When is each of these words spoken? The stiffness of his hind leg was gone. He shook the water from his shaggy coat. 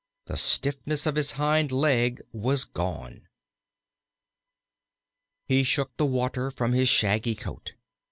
The 0.25 0.35
stiffness 0.35 1.05
of 1.05 1.15
his 1.15 1.33
hind 1.33 1.71
leg 1.71 2.23
was 2.31 2.65
gone. 2.65 3.27
He 5.45 5.63
shook 5.63 5.95
the 5.97 6.07
water 6.07 6.49
from 6.49 6.73
his 6.73 6.89
shaggy 6.89 7.35
coat. 7.35 7.73